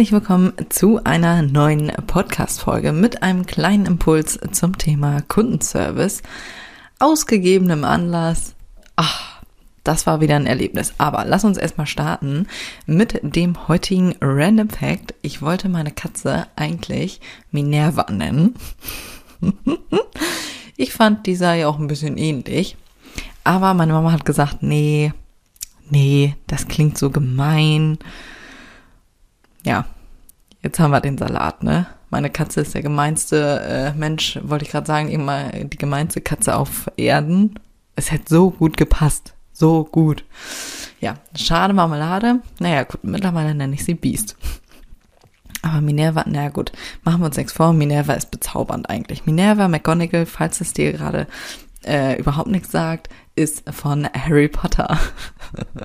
[0.00, 6.22] Herzlich willkommen zu einer neuen Podcast-Folge mit einem kleinen Impuls zum Thema Kundenservice.
[6.98, 8.54] Ausgegebenem Anlass.
[8.96, 9.42] Ach,
[9.84, 10.94] das war wieder ein Erlebnis.
[10.96, 12.46] Aber lass uns erstmal starten
[12.86, 15.12] mit dem heutigen Random Fact.
[15.20, 17.20] Ich wollte meine Katze eigentlich
[17.50, 18.54] Minerva nennen.
[20.78, 22.78] ich fand, die sah ja auch ein bisschen ähnlich.
[23.44, 25.12] Aber meine Mama hat gesagt, nee,
[25.90, 27.98] nee, das klingt so gemein
[29.64, 29.84] ja,
[30.62, 31.86] jetzt haben wir den Salat, ne?
[32.10, 36.56] Meine Katze ist der gemeinste äh, Mensch, wollte ich gerade sagen, immer die gemeinste Katze
[36.56, 37.54] auf Erden.
[37.94, 39.34] Es hätte so gut gepasst.
[39.52, 40.24] So gut.
[41.00, 42.40] Ja, schade Marmelade.
[42.58, 44.36] Naja, gut, mittlerweile nenne ich sie Beast.
[45.62, 46.72] Aber Minerva, naja gut,
[47.04, 49.26] machen wir uns nichts vor, Minerva ist bezaubernd eigentlich.
[49.26, 51.26] Minerva McGonagall, falls es dir gerade
[51.84, 54.98] äh, überhaupt nichts sagt, ist von Harry Potter.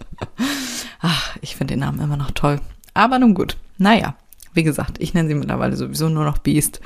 [1.01, 2.59] Ach, ich finde den Namen immer noch toll.
[2.95, 3.57] Aber nun gut.
[3.77, 4.15] Naja,
[4.53, 6.79] wie gesagt, ich nenne sie mittlerweile sowieso nur noch Beast.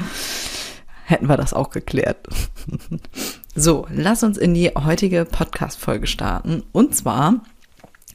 [1.06, 2.28] Hätten wir das auch geklärt.
[3.56, 6.64] so, lass uns in die heutige Podcast-Folge starten.
[6.72, 7.42] Und zwar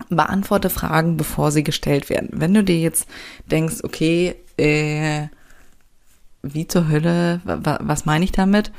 [0.08, 2.30] beantworte Fragen, bevor sie gestellt werden.
[2.32, 3.08] Wenn du dir jetzt
[3.46, 5.28] denkst, okay, äh,
[6.42, 8.72] wie zur Hölle, was meine ich damit?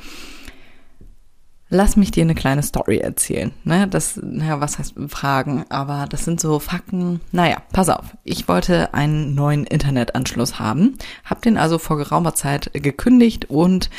[1.69, 3.52] Lass mich dir eine kleine Story erzählen.
[3.63, 3.88] Ne?
[3.88, 5.66] Das, naja, was heißt Fragen?
[5.69, 7.21] Aber das sind so Fakten.
[7.31, 8.05] Naja, pass auf.
[8.23, 13.89] Ich wollte einen neuen Internetanschluss haben, habe den also vor geraumer Zeit gekündigt und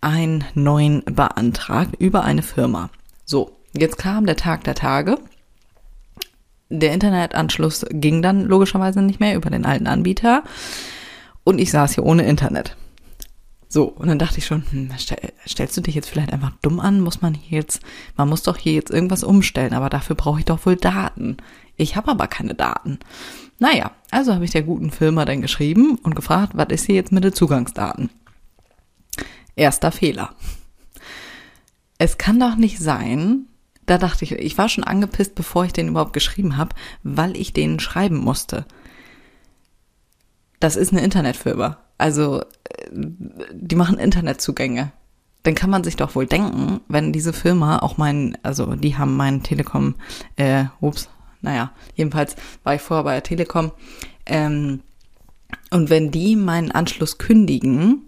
[0.00, 2.88] einen neuen beantragt über eine Firma.
[3.26, 5.18] So, jetzt kam der Tag der Tage.
[6.70, 10.42] Der Internetanschluss ging dann logischerweise nicht mehr über den alten Anbieter
[11.44, 12.76] und ich saß hier ohne Internet.
[13.72, 16.80] So, und dann dachte ich schon, hm, stell, stellst du dich jetzt vielleicht einfach dumm
[16.80, 17.00] an?
[17.00, 17.80] Muss man hier jetzt,
[18.16, 21.36] man muss doch hier jetzt irgendwas umstellen, aber dafür brauche ich doch wohl Daten.
[21.76, 22.98] Ich habe aber keine Daten.
[23.60, 27.12] Naja, also habe ich der guten Firma dann geschrieben und gefragt, was ist hier jetzt
[27.12, 28.10] mit den Zugangsdaten?
[29.54, 30.34] Erster Fehler.
[31.96, 33.46] Es kann doch nicht sein,
[33.86, 37.52] da dachte ich, ich war schon angepisst, bevor ich den überhaupt geschrieben habe, weil ich
[37.52, 38.64] denen schreiben musste.
[40.58, 41.78] Das ist eine Internetfirma.
[41.98, 42.42] Also,
[42.92, 44.92] die machen Internetzugänge.
[45.42, 49.16] Dann kann man sich doch wohl denken, wenn diese Firma auch meinen, also die haben
[49.16, 49.94] meinen Telekom,
[50.36, 51.08] äh, ups,
[51.40, 53.72] naja, jedenfalls war ich vorher bei der Telekom,
[54.26, 54.80] ähm,
[55.70, 58.02] und wenn die meinen Anschluss kündigen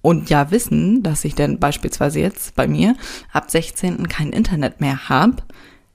[0.00, 2.94] und ja wissen, dass ich denn beispielsweise jetzt bei mir
[3.32, 4.08] ab 16.
[4.08, 5.42] kein Internet mehr habe,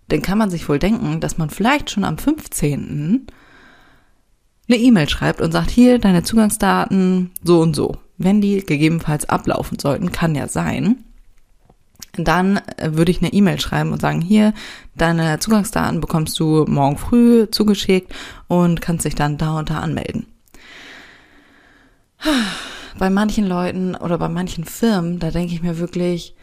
[0.09, 3.28] dann kann man sich wohl denken, dass man vielleicht schon am 15
[4.68, 7.97] eine E-Mail schreibt und sagt, hier deine Zugangsdaten so und so.
[8.18, 11.03] Wenn die gegebenenfalls ablaufen sollten, kann ja sein,
[12.13, 14.53] dann äh, würde ich eine E-Mail schreiben und sagen, hier,
[14.96, 18.13] deine Zugangsdaten bekommst du morgen früh zugeschickt
[18.47, 20.28] und kannst dich dann da und da anmelden.
[22.97, 26.35] Bei manchen Leuten oder bei manchen Firmen, da denke ich mir wirklich,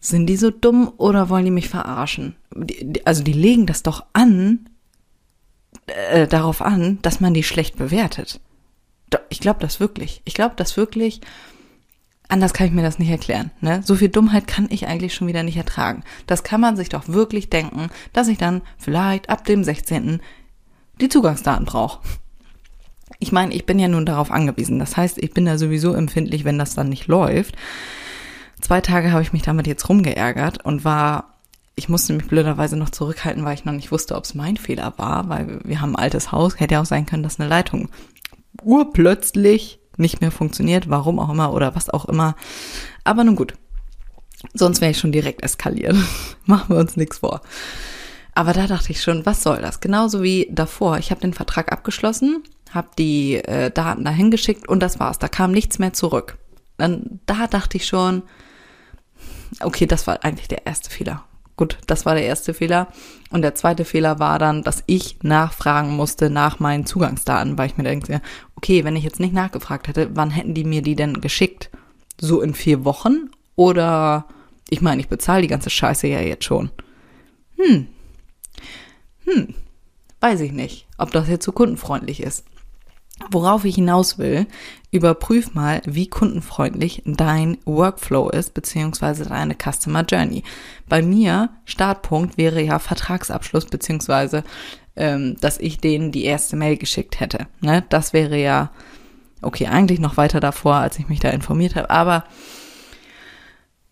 [0.00, 2.34] sind die so dumm oder wollen die mich verarschen?
[3.04, 4.68] Also die legen das doch an,
[5.86, 8.40] äh, darauf an, dass man die schlecht bewertet.
[9.28, 10.22] Ich glaube das wirklich.
[10.24, 11.20] Ich glaube das wirklich.
[12.28, 13.50] Anders kann ich mir das nicht erklären.
[13.60, 13.82] Ne?
[13.84, 16.02] So viel Dummheit kann ich eigentlich schon wieder nicht ertragen.
[16.26, 20.20] Das kann man sich doch wirklich denken, dass ich dann vielleicht ab dem 16.
[21.00, 22.00] die Zugangsdaten brauche.
[23.18, 24.78] Ich meine, ich bin ja nun darauf angewiesen.
[24.78, 27.56] Das heißt, ich bin da sowieso empfindlich, wenn das dann nicht läuft.
[28.60, 31.33] Zwei Tage habe ich mich damit jetzt rumgeärgert und war
[31.76, 34.94] ich musste mich blöderweise noch zurückhalten, weil ich noch nicht wusste, ob es mein Fehler
[34.96, 37.88] war, weil wir haben ein altes Haus, hätte ja auch sein können, dass eine Leitung
[38.62, 42.36] urplötzlich nicht mehr funktioniert, warum auch immer oder was auch immer.
[43.02, 43.54] Aber nun gut.
[44.52, 45.96] Sonst wäre ich schon direkt eskaliert.
[46.46, 47.40] Machen wir uns nichts vor.
[48.34, 49.80] Aber da dachte ich schon, was soll das?
[49.80, 50.98] Genauso wie davor.
[50.98, 55.18] Ich habe den Vertrag abgeschlossen, habe die äh, Daten dahin geschickt und das war's.
[55.18, 56.36] Da kam nichts mehr zurück.
[56.76, 58.22] Dann da dachte ich schon,
[59.60, 61.24] okay, das war eigentlich der erste Fehler.
[61.56, 62.88] Gut, das war der erste Fehler.
[63.30, 67.76] Und der zweite Fehler war dann, dass ich nachfragen musste nach meinen Zugangsdaten, weil ich
[67.76, 68.20] mir denke,
[68.56, 71.70] okay, wenn ich jetzt nicht nachgefragt hätte, wann hätten die mir die denn geschickt?
[72.20, 73.30] So in vier Wochen?
[73.56, 74.26] Oder,
[74.68, 76.70] ich meine, ich bezahle die ganze Scheiße ja jetzt schon.
[77.56, 77.86] Hm.
[79.24, 79.54] Hm.
[80.20, 82.44] Weiß ich nicht, ob das jetzt so kundenfreundlich ist.
[83.30, 84.46] Worauf ich hinaus will,
[84.90, 90.42] überprüf mal, wie kundenfreundlich dein Workflow ist, beziehungsweise deine Customer Journey.
[90.88, 94.42] Bei mir, Startpunkt wäre ja Vertragsabschluss, beziehungsweise,
[94.96, 97.46] ähm, dass ich denen die erste Mail geschickt hätte.
[97.60, 97.84] Ne?
[97.88, 98.72] Das wäre ja,
[99.42, 102.24] okay, eigentlich noch weiter davor, als ich mich da informiert habe, aber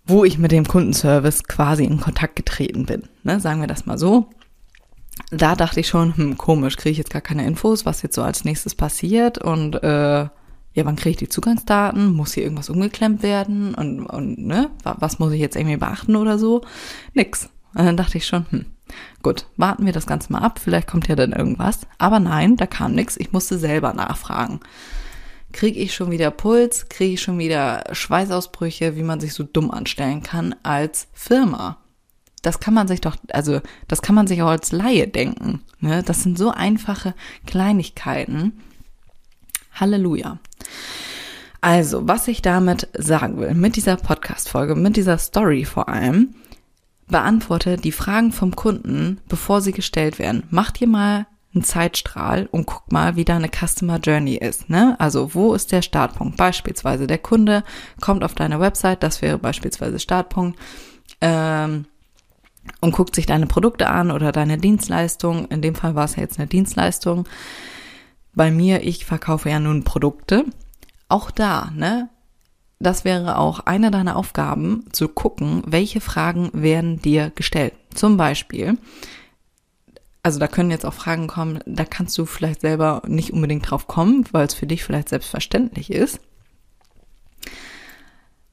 [0.04, 3.04] wo ich mit dem Kundenservice quasi in Kontakt getreten bin.
[3.22, 3.38] Ne?
[3.38, 4.30] Sagen wir das mal so
[5.32, 8.22] da dachte ich schon, hm, komisch, kriege ich jetzt gar keine Infos, was jetzt so
[8.22, 10.28] als nächstes passiert und äh,
[10.74, 12.12] ja, wann kriege ich die Zugangsdaten?
[12.12, 13.74] Muss hier irgendwas umgeklemmt werden?
[13.74, 16.62] Und, und ne, was muss ich jetzt irgendwie beachten oder so?
[17.12, 17.50] Nix.
[17.74, 18.66] Und dann dachte ich schon, hm,
[19.22, 21.80] gut, warten wir das Ganze mal ab, vielleicht kommt ja dann irgendwas.
[21.98, 24.60] Aber nein, da kam nix, ich musste selber nachfragen.
[25.52, 29.70] Kriege ich schon wieder Puls, kriege ich schon wieder Schweißausbrüche, wie man sich so dumm
[29.70, 31.81] anstellen kann als Firma
[32.42, 35.62] das kann man sich doch, also das kann man sich auch als Laie denken.
[35.80, 36.02] Ne?
[36.02, 37.14] Das sind so einfache
[37.46, 38.60] Kleinigkeiten.
[39.74, 40.38] Halleluja.
[41.60, 46.34] Also, was ich damit sagen will, mit dieser Podcast-Folge, mit dieser Story vor allem,
[47.06, 50.42] beantworte die Fragen vom Kunden, bevor sie gestellt werden.
[50.50, 54.70] Mach dir mal einen Zeitstrahl und guck mal, wie deine Customer Journey ist.
[54.70, 54.96] Ne?
[54.98, 56.36] Also wo ist der Startpunkt?
[56.36, 57.62] Beispielsweise der Kunde
[58.00, 60.58] kommt auf deine Website, das wäre beispielsweise Startpunkt.
[61.20, 61.84] Ähm,
[62.80, 65.46] und guckt sich deine Produkte an oder deine Dienstleistung.
[65.46, 67.28] In dem Fall war es ja jetzt eine Dienstleistung.
[68.34, 70.44] Bei mir, ich verkaufe ja nun Produkte.
[71.08, 72.08] Auch da, ne?
[72.78, 77.74] Das wäre auch eine deiner Aufgaben, zu gucken, welche Fragen werden dir gestellt.
[77.94, 78.76] Zum Beispiel,
[80.24, 83.86] also da können jetzt auch Fragen kommen, da kannst du vielleicht selber nicht unbedingt drauf
[83.86, 86.20] kommen, weil es für dich vielleicht selbstverständlich ist.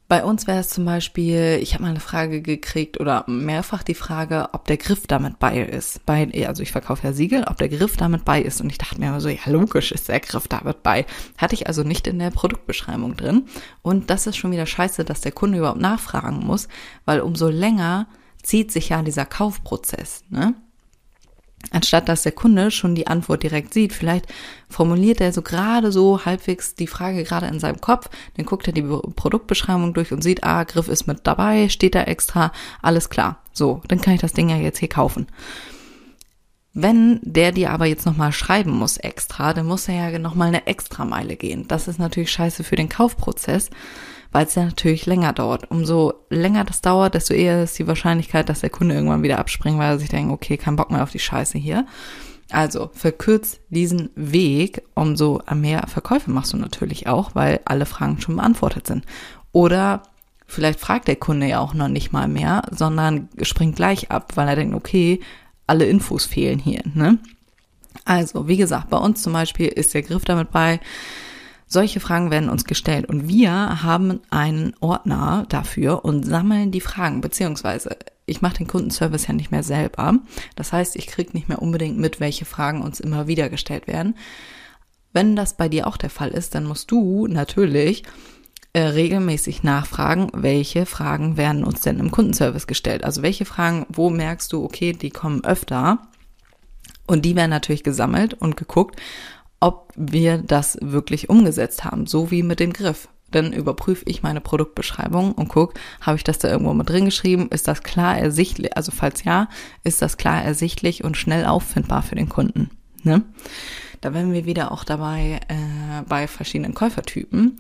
[0.09, 3.94] Bei uns wäre es zum Beispiel, ich habe mal eine Frage gekriegt oder mehrfach die
[3.94, 6.03] Frage, ob der Griff damit bei ist.
[6.07, 8.59] Bei, also ich verkaufe ja Siegel, ob der Griff damit bei ist.
[8.59, 11.06] Und ich dachte mir immer so, ja logisch ist der Griff damit bei.
[11.38, 13.45] Hatte ich also nicht in der Produktbeschreibung drin.
[13.83, 16.69] Und das ist schon wieder scheiße, dass der Kunde überhaupt nachfragen muss,
[17.06, 18.07] weil umso länger
[18.41, 20.23] zieht sich ja dieser Kaufprozess.
[20.31, 20.56] Ne?
[21.71, 23.94] Anstatt dass der Kunde schon die Antwort direkt sieht.
[23.94, 24.27] Vielleicht
[24.69, 28.73] formuliert er so gerade so halbwegs die Frage gerade in seinem Kopf, dann guckt er
[28.73, 32.51] die Produktbeschreibung durch und sieht, ah, Griff ist mit dabei, steht da extra,
[32.81, 33.41] alles klar.
[33.53, 35.27] So, dann kann ich das Ding ja jetzt hier kaufen.
[36.73, 40.67] Wenn der dir aber jetzt nochmal schreiben muss extra, dann muss er ja nochmal eine
[40.67, 41.67] extra Meile gehen.
[41.67, 43.69] Das ist natürlich scheiße für den Kaufprozess
[44.31, 45.70] weil es ja natürlich länger dauert.
[45.72, 49.80] Umso länger das dauert, desto eher ist die Wahrscheinlichkeit, dass der Kunde irgendwann wieder abspringt,
[49.80, 51.86] weil er sich denkt, okay, kein Bock mehr auf die Scheiße hier.
[52.52, 58.38] Also verkürzt diesen Weg, umso mehr Verkäufe machst du natürlich auch, weil alle Fragen schon
[58.38, 59.06] beantwortet sind.
[59.52, 60.04] Oder
[60.48, 64.48] vielleicht fragt der Kunde ja auch noch nicht mal mehr, sondern springt gleich ab, weil
[64.48, 65.20] er denkt, okay,
[65.68, 66.81] alle Infos fehlen hier.
[66.96, 67.20] Ne?
[68.06, 70.80] Also, wie gesagt, bei uns zum Beispiel ist der Griff damit bei,
[71.69, 77.21] solche Fragen werden uns gestellt und wir haben einen Ordner dafür und sammeln die Fragen,
[77.21, 77.95] beziehungsweise
[78.25, 80.16] ich mache den Kundenservice ja nicht mehr selber.
[80.56, 84.16] Das heißt, ich kriege nicht mehr unbedingt mit, welche Fragen uns immer wieder gestellt werden.
[85.13, 88.04] Wenn das bei dir auch der Fall ist, dann musst du natürlich
[88.74, 93.04] äh, regelmäßig nachfragen, welche Fragen werden uns denn im Kundenservice gestellt.
[93.04, 96.00] Also welche Fragen, wo merkst du, okay, die kommen öfter.
[97.07, 99.00] Und die werden natürlich gesammelt und geguckt,
[99.59, 103.09] ob wir das wirklich umgesetzt haben, so wie mit dem Griff.
[103.31, 107.49] Dann überprüfe ich meine Produktbeschreibung und gucke, habe ich das da irgendwo mit drin geschrieben?
[107.51, 108.75] Ist das klar ersichtlich?
[108.75, 109.49] Also falls ja,
[109.83, 112.71] ist das klar ersichtlich und schnell auffindbar für den Kunden.
[113.04, 113.23] Ne?
[114.01, 117.59] Da wären wir wieder auch dabei äh, bei verschiedenen Käufertypen.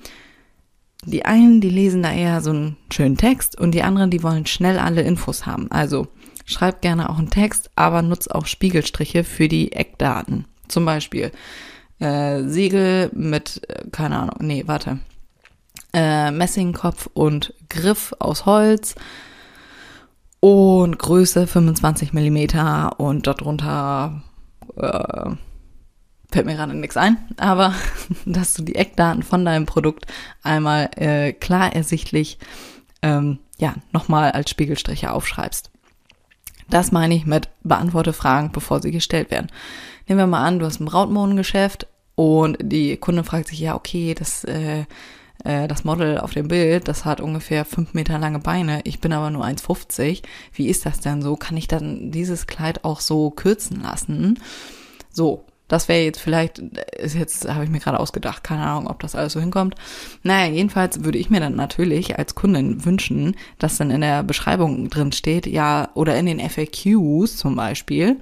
[1.05, 4.45] Die einen, die lesen da eher so einen schönen Text und die anderen, die wollen
[4.45, 5.71] schnell alle Infos haben.
[5.71, 6.07] Also
[6.45, 10.45] schreib gerne auch einen Text, aber nutz auch Spiegelstriche für die Eckdaten.
[10.67, 11.31] Zum Beispiel,
[11.99, 14.99] äh, Segel mit, äh, keine Ahnung, nee, warte,
[15.93, 18.95] äh, Messingkopf und Griff aus Holz
[20.39, 24.23] und Größe 25 Millimeter und darunter
[24.77, 25.31] äh,
[26.31, 27.73] fällt mir gerade nichts ein, aber
[28.25, 30.05] dass du die Eckdaten von deinem Produkt
[30.43, 32.37] einmal äh, klar ersichtlich
[33.01, 35.71] ähm, ja nochmal als Spiegelstriche aufschreibst.
[36.69, 39.47] Das meine ich mit beantworte Fragen, bevor sie gestellt werden.
[40.09, 41.85] Nehmen wir mal an, du hast ein Brautmodengeschäft
[42.15, 44.85] und die Kunde fragt sich, ja, okay, das, äh,
[45.43, 49.13] äh, das Model auf dem Bild, das hat ungefähr fünf Meter lange Beine, ich bin
[49.13, 50.23] aber nur 1,50.
[50.51, 51.35] Wie ist das denn so?
[51.35, 54.39] Kann ich dann dieses Kleid auch so kürzen lassen?
[55.11, 59.01] So, das wäre jetzt vielleicht, ist jetzt, habe ich mir gerade ausgedacht, keine Ahnung, ob
[59.01, 59.75] das alles so hinkommt.
[60.23, 64.89] Naja, jedenfalls würde ich mir dann natürlich als Kundin wünschen, dass dann in der Beschreibung
[64.89, 68.17] drin steht, ja, oder in den FAQs zum Beispiel,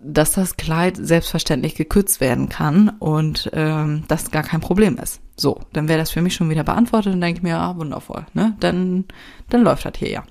[0.00, 5.20] dass das Kleid selbstverständlich gekürzt werden kann und ähm, das gar kein Problem ist.
[5.36, 8.26] So, dann wäre das für mich schon wieder beantwortet und denke ich mir, ah, wundervoll,
[8.32, 8.56] ne?
[8.60, 9.06] Dann,
[9.48, 10.24] dann läuft das hier ja.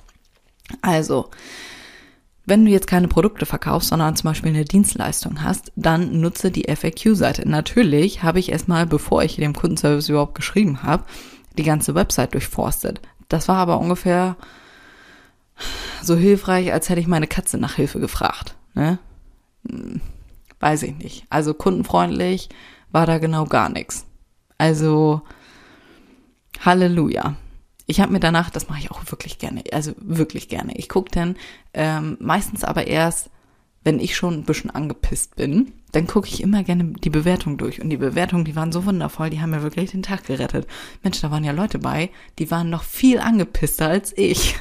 [0.82, 1.30] Also,
[2.46, 6.74] wenn du jetzt keine Produkte verkaufst, sondern zum Beispiel eine Dienstleistung hast, dann nutze die
[6.74, 7.48] FAQ-Seite.
[7.48, 11.04] Natürlich habe ich erstmal, bevor ich dem Kundenservice überhaupt geschrieben habe,
[11.58, 13.02] die ganze Website durchforstet.
[13.28, 14.38] Das war aber ungefähr
[16.02, 18.56] so hilfreich, als hätte ich meine Katze nach Hilfe gefragt.
[18.74, 19.00] Ne?
[19.70, 20.02] Hm,
[20.60, 21.26] weiß ich nicht.
[21.30, 22.50] Also kundenfreundlich
[22.92, 24.06] war da genau gar nichts.
[24.58, 25.22] Also
[26.64, 27.36] Halleluja.
[27.86, 30.76] Ich habe mir danach, das mache ich auch wirklich gerne, also wirklich gerne.
[30.76, 31.38] Ich gucke dann
[31.74, 33.30] ähm, meistens aber erst,
[33.84, 37.82] wenn ich schon ein bisschen angepisst bin, dann gucke ich immer gerne die Bewertung durch.
[37.82, 40.68] Und die Bewertungen, die waren so wundervoll, die haben mir wirklich den Tag gerettet.
[41.04, 42.10] Mensch, da waren ja Leute bei,
[42.40, 44.58] die waren noch viel angepisster als ich.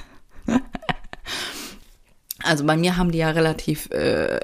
[2.47, 4.41] Also bei mir haben die ja relativ äh,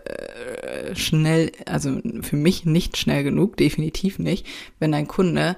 [0.94, 4.46] schnell, also für mich nicht schnell genug, definitiv nicht,
[4.78, 5.56] wenn ein Kunde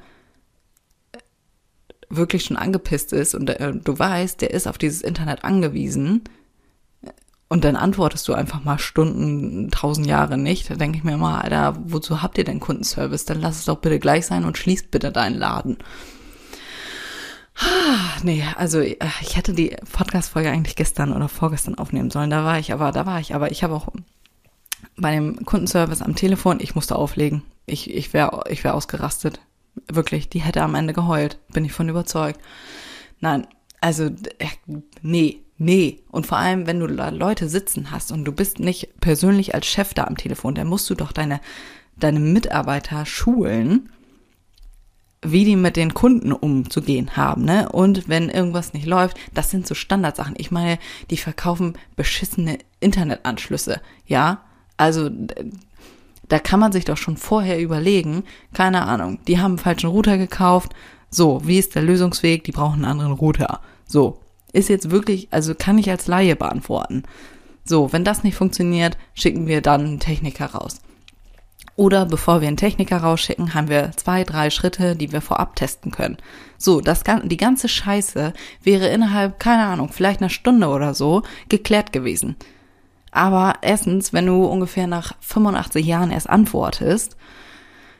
[2.10, 6.22] wirklich schon angepisst ist und äh, du weißt, der ist auf dieses Internet angewiesen
[7.48, 11.42] und dann antwortest du einfach mal Stunden, tausend Jahre nicht, da denke ich mir immer,
[11.42, 13.26] Alter, wozu habt ihr denn Kundenservice?
[13.26, 15.78] Dann lass es doch bitte gleich sein und schließt bitte deinen Laden.
[18.22, 22.30] Nee, also äh, ich hätte die Podcast-Folge eigentlich gestern oder vorgestern aufnehmen sollen.
[22.30, 23.50] Da war ich aber, da war ich aber.
[23.50, 23.88] Ich habe auch
[24.96, 27.42] bei dem Kundenservice am Telefon, ich musste auflegen.
[27.66, 29.40] Ich, ich wäre ich wär ausgerastet.
[29.90, 32.40] Wirklich, die hätte am Ende geheult, bin ich von überzeugt.
[33.20, 33.46] Nein,
[33.80, 34.48] also, äh,
[35.02, 36.02] nee, nee.
[36.10, 39.66] Und vor allem, wenn du da Leute sitzen hast und du bist nicht persönlich als
[39.66, 41.40] Chef da am Telefon, dann musst du doch deine,
[41.96, 43.90] deine Mitarbeiter schulen,
[45.24, 47.68] wie die mit den Kunden umzugehen haben, ne?
[47.70, 50.34] Und wenn irgendwas nicht läuft, das sind so Standardsachen.
[50.38, 50.78] Ich meine,
[51.10, 54.42] die verkaufen beschissene Internetanschlüsse, ja?
[54.76, 55.10] Also
[56.28, 60.18] da kann man sich doch schon vorher überlegen, keine Ahnung, die haben einen falschen Router
[60.18, 60.72] gekauft,
[61.14, 62.42] so, wie ist der Lösungsweg?
[62.42, 63.60] Die brauchen einen anderen Router.
[63.86, 64.18] So,
[64.52, 67.04] ist jetzt wirklich, also kann ich als Laie beantworten.
[67.64, 70.80] So, wenn das nicht funktioniert, schicken wir dann einen Techniker raus.
[71.76, 75.90] Oder bevor wir einen Techniker rausschicken, haben wir zwei, drei Schritte, die wir vorab testen
[75.90, 76.18] können.
[76.56, 81.92] So, das, die ganze Scheiße wäre innerhalb, keine Ahnung, vielleicht einer Stunde oder so geklärt
[81.92, 82.36] gewesen.
[83.10, 87.16] Aber erstens, wenn du ungefähr nach 85 Jahren erst antwortest,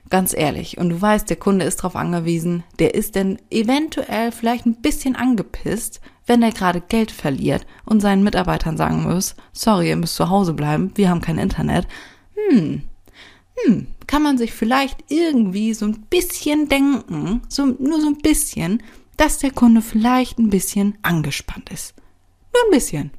[0.09, 4.67] ganz ehrlich, und du weißt, der Kunde ist darauf angewiesen, der ist denn eventuell vielleicht
[4.67, 9.97] ein bisschen angepisst, wenn er gerade Geld verliert und seinen Mitarbeitern sagen muss, sorry, ihr
[9.97, 11.87] müsst zu Hause bleiben, wir haben kein Internet.
[12.51, 12.83] Hm,
[13.57, 18.83] hm, kann man sich vielleicht irgendwie so ein bisschen denken, so, nur so ein bisschen,
[19.17, 21.95] dass der Kunde vielleicht ein bisschen angespannt ist.
[22.53, 23.11] Nur ein bisschen.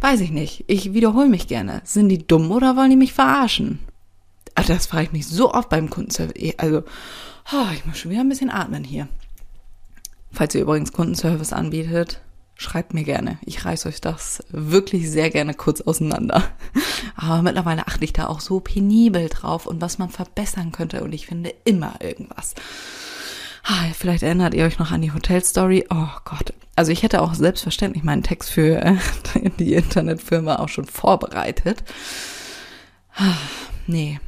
[0.00, 0.64] Weiß ich nicht.
[0.66, 1.82] Ich wiederhole mich gerne.
[1.84, 3.80] Sind die dumm oder wollen die mich verarschen?
[4.54, 6.36] Das frage ich mich so oft beim Kundenservice.
[6.36, 6.82] Eh, also,
[7.52, 9.08] oh, ich muss schon wieder ein bisschen atmen hier.
[10.32, 12.20] Falls ihr übrigens Kundenservice anbietet,
[12.54, 13.38] schreibt mir gerne.
[13.44, 16.42] Ich reiß euch das wirklich sehr gerne kurz auseinander.
[17.20, 21.04] Aber mittlerweile achte ich da auch so penibel drauf und was man verbessern könnte.
[21.04, 22.54] Und ich finde immer irgendwas.
[23.94, 25.86] Vielleicht erinnert ihr euch noch an die Hotelstory.
[25.90, 26.54] Oh Gott.
[26.76, 28.96] Also ich hätte auch selbstverständlich meinen Text für äh,
[29.58, 31.84] die Internetfirma auch schon vorbereitet.
[33.86, 34.18] Nee.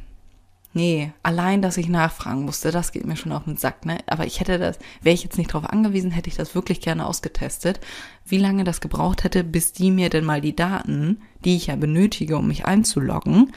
[0.75, 3.99] Nee, allein, dass ich nachfragen musste, das geht mir schon auf den Sack, ne?
[4.07, 7.05] Aber ich hätte das, wäre ich jetzt nicht drauf angewiesen, hätte ich das wirklich gerne
[7.05, 7.79] ausgetestet,
[8.25, 11.75] wie lange das gebraucht hätte, bis die mir denn mal die Daten, die ich ja
[11.75, 13.53] benötige, um mich einzuloggen,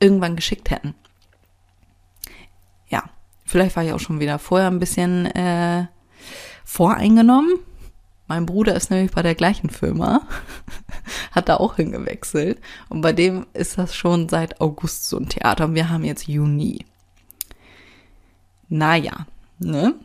[0.00, 0.94] irgendwann geschickt hätten.
[2.88, 3.04] Ja,
[3.50, 5.86] Vielleicht war ich auch schon wieder vorher ein bisschen äh,
[6.64, 7.54] voreingenommen.
[8.30, 10.20] Mein Bruder ist nämlich bei der gleichen Firma,
[11.32, 12.60] hat da auch hingewechselt.
[12.88, 16.28] Und bei dem ist das schon seit August so ein Theater und wir haben jetzt
[16.28, 16.86] Juni.
[18.68, 19.26] Naja,
[19.58, 19.96] ne?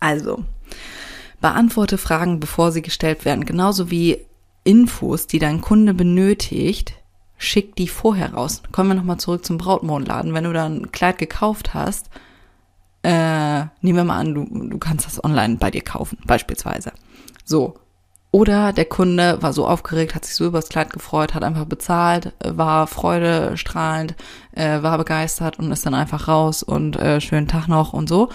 [0.00, 0.44] Also,
[1.40, 3.44] beantworte Fragen, bevor sie gestellt werden.
[3.44, 4.26] Genauso wie
[4.64, 6.94] Infos, die dein Kunde benötigt,
[7.38, 8.60] schick die vorher raus.
[8.72, 10.34] Kommen wir nochmal zurück zum Brautmodenladen.
[10.34, 12.10] Wenn du da ein Kleid gekauft hast,
[13.02, 16.92] äh, nehmen wir mal an, du, du kannst das online bei dir kaufen, beispielsweise.
[17.44, 17.74] So.
[18.34, 21.66] Oder der Kunde war so aufgeregt, hat sich so über das Kleid gefreut, hat einfach
[21.66, 24.14] bezahlt, war freudestrahlend,
[24.52, 28.30] äh, war begeistert und ist dann einfach raus und äh, schönen Tag noch und so.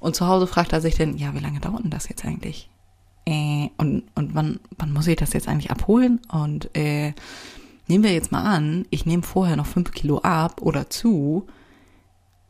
[0.00, 2.68] Und zu Hause fragt er sich dann, ja, wie lange dauert denn das jetzt eigentlich?
[3.24, 6.20] Äh, und und wann, wann muss ich das jetzt eigentlich abholen?
[6.32, 7.12] Und äh,
[7.86, 11.46] nehmen wir jetzt mal an, ich nehme vorher noch fünf Kilo ab oder zu,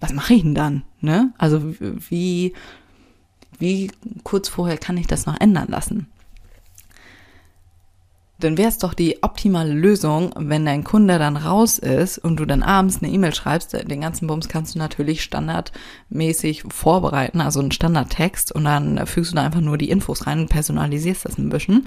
[0.01, 0.83] was mache ich denn dann?
[1.01, 1.33] Ne?
[1.39, 2.55] Also wie,
[3.59, 3.91] wie
[4.25, 6.09] kurz vorher kann ich das noch ändern lassen?
[8.39, 12.45] dann wäre es doch die optimale Lösung, wenn dein Kunde dann raus ist und du
[12.45, 13.73] dann abends eine E-Mail schreibst.
[13.73, 19.37] Den ganzen Bums kannst du natürlich standardmäßig vorbereiten, also einen Standardtext und dann fügst du
[19.37, 21.87] da einfach nur die Infos rein und personalisierst das ein bisschen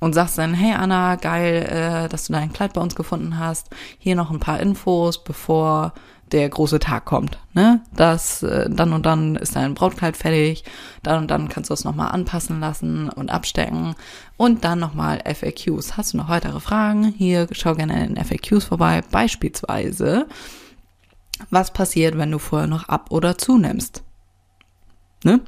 [0.00, 3.70] und sagst dann, hey Anna, geil, äh, dass du dein Kleid bei uns gefunden hast.
[3.98, 5.92] Hier noch ein paar Infos, bevor
[6.32, 7.38] der große Tag kommt.
[7.54, 7.80] Ne?
[7.94, 10.64] Das, äh, dann und dann ist dein Brautkleid fertig,
[11.02, 13.94] dann und dann kannst du es nochmal anpassen lassen und abstecken
[14.36, 15.96] und dann nochmal FAQs.
[15.96, 17.14] Hast du noch weitere Fragen?
[17.16, 19.02] Hier schau gerne in den FAQs vorbei.
[19.10, 20.26] Beispielsweise,
[21.50, 24.02] was passiert, wenn du vorher noch ab oder zunimmst?
[25.22, 25.40] Ne?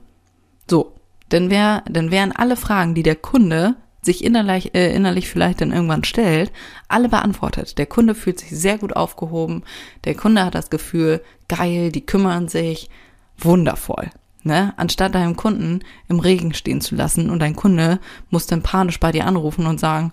[0.71, 0.95] So,
[1.33, 5.73] denn, wär, denn wären alle Fragen, die der Kunde sich innerlich, äh, innerlich vielleicht dann
[5.73, 6.53] irgendwann stellt,
[6.89, 7.79] alle beantwortet.
[7.79, 9.63] Der Kunde fühlt sich sehr gut aufgehoben.
[10.05, 12.91] Der Kunde hat das Gefühl, geil, die kümmern sich,
[13.39, 14.11] wundervoll.
[14.45, 14.73] Ne?
[14.77, 17.99] Anstatt deinem Kunden im Regen stehen zu lassen und dein Kunde
[18.31, 20.13] muss dann panisch bei dir anrufen und sagen,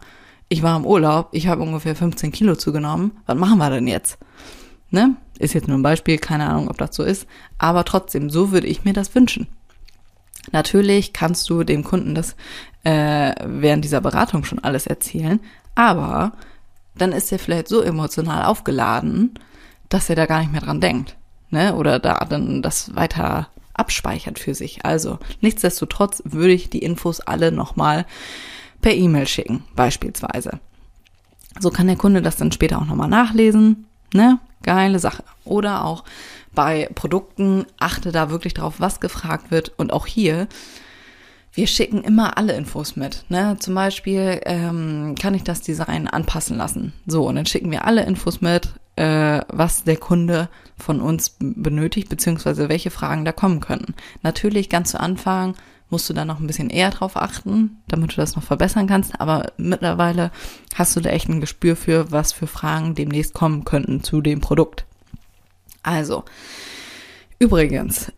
[0.50, 4.18] ich war im Urlaub, ich habe ungefähr 15 Kilo zugenommen, was machen wir denn jetzt?
[4.90, 5.16] Ne?
[5.40, 7.28] Ist jetzt nur ein Beispiel, keine Ahnung, ob das so ist,
[7.58, 9.48] aber trotzdem, so würde ich mir das wünschen.
[10.52, 12.36] Natürlich kannst du dem Kunden das
[12.84, 15.40] äh, während dieser Beratung schon alles erzählen,
[15.74, 16.34] aber
[16.98, 19.38] dann ist er vielleicht so emotional aufgeladen,
[19.90, 21.16] dass er da gar nicht mehr dran denkt,
[21.50, 21.76] ne?
[21.76, 24.86] Oder da dann das weiter abspeichert für sich.
[24.86, 28.06] Also nichtsdestotrotz würde ich die Infos alle nochmal
[28.82, 30.60] per E-Mail schicken, beispielsweise.
[31.60, 33.86] So kann der Kunde das dann später auch nochmal nachlesen.
[34.14, 34.40] Ne?
[34.64, 35.24] Geile Sache.
[35.44, 36.04] Oder auch
[36.56, 39.74] bei Produkten achte da wirklich drauf, was gefragt wird.
[39.78, 40.48] Und auch hier,
[41.54, 43.26] wir schicken immer alle Infos mit.
[43.30, 43.58] Ne?
[43.60, 46.94] Zum Beispiel ähm, kann ich das Design anpassen lassen.
[47.06, 52.10] So, und dann schicken wir alle Infos mit, äh, was der Kunde von uns benötigt,
[52.10, 53.94] beziehungsweise welche Fragen da kommen könnten.
[54.22, 55.56] Natürlich ganz zu Anfang
[55.90, 59.20] musst du da noch ein bisschen eher drauf achten, damit du das noch verbessern kannst.
[59.22, 60.32] Aber mittlerweile
[60.74, 64.42] hast du da echt ein Gespür für, was für Fragen demnächst kommen könnten zu dem
[64.42, 64.86] Produkt.
[65.86, 66.24] Also,
[67.38, 68.12] übrigens,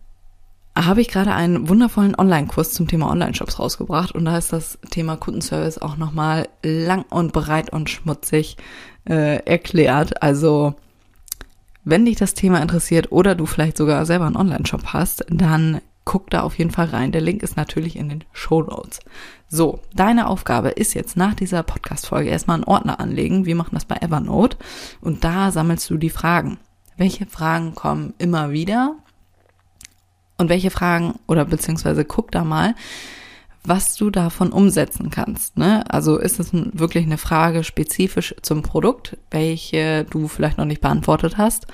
[0.74, 5.18] habe ich gerade einen wundervollen Online-Kurs zum Thema Online-Shops rausgebracht und da ist das Thema
[5.18, 8.56] Kundenservice auch nochmal lang und breit und schmutzig
[9.10, 10.22] äh, erklärt.
[10.24, 10.76] Also
[11.84, 16.30] wenn dich das Thema interessiert oder du vielleicht sogar selber einen Online-Shop hast, dann guck
[16.30, 17.12] da auf jeden Fall rein.
[17.12, 19.02] Der Link ist natürlich in den Show Notes.
[19.50, 23.46] So, deine Aufgabe ist jetzt nach dieser Podcast-Folge erstmal einen Ordner anlegen.
[23.46, 24.58] Wir machen das bei Evernote
[25.02, 26.60] und da sammelst du die Fragen
[26.98, 28.96] welche Fragen kommen immer wieder
[30.38, 32.76] und welche Fragen oder beziehungsweise guck da mal,
[33.64, 35.58] was du davon umsetzen kannst.
[35.58, 35.84] Ne?
[35.92, 41.38] Also ist es wirklich eine Frage spezifisch zum Produkt, welche du vielleicht noch nicht beantwortet
[41.38, 41.68] hast.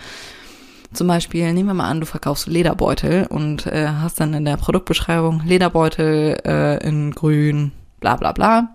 [0.92, 4.58] Zum Beispiel, nehmen wir mal an, du verkaufst Lederbeutel und äh, hast dann in der
[4.58, 8.70] Produktbeschreibung Lederbeutel äh, in grün, bla bla bla,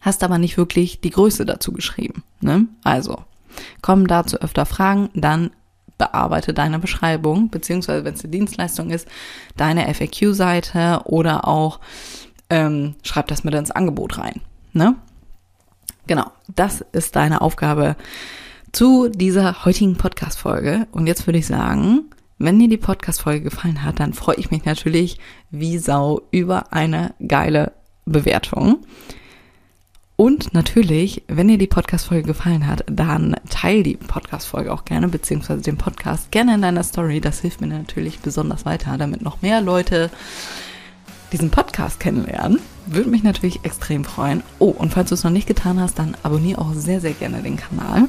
[0.00, 2.24] hast aber nicht wirklich die Größe dazu geschrieben.
[2.40, 2.66] Ne?
[2.82, 3.24] Also,
[3.82, 5.50] Kommen dazu öfter Fragen, dann
[5.98, 9.08] bearbeite deine Beschreibung, beziehungsweise wenn es eine Dienstleistung ist,
[9.56, 11.80] deine FAQ-Seite oder auch
[12.50, 14.40] ähm, schreib das mit ins Angebot rein.
[14.72, 14.96] Ne?
[16.06, 17.96] Genau, das ist deine Aufgabe
[18.72, 20.86] zu dieser heutigen Podcast-Folge.
[20.92, 24.64] Und jetzt würde ich sagen, wenn dir die Podcast-Folge gefallen hat, dann freue ich mich
[24.64, 25.18] natürlich
[25.50, 27.72] wie Sau über eine geile
[28.04, 28.84] Bewertung.
[30.16, 35.62] Und natürlich, wenn dir die Podcast-Folge gefallen hat, dann teil die Podcast-Folge auch gerne, beziehungsweise
[35.62, 37.20] den Podcast gerne in deiner Story.
[37.20, 40.10] Das hilft mir natürlich besonders weiter, damit noch mehr Leute
[41.32, 42.60] diesen Podcast kennenlernen.
[42.86, 44.44] Würde mich natürlich extrem freuen.
[44.60, 47.42] Oh, und falls du es noch nicht getan hast, dann abonniere auch sehr, sehr gerne
[47.42, 48.08] den Kanal.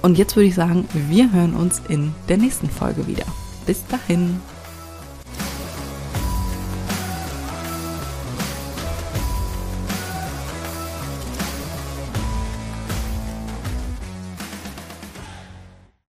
[0.00, 3.26] Und jetzt würde ich sagen, wir hören uns in der nächsten Folge wieder.
[3.66, 4.40] Bis dahin.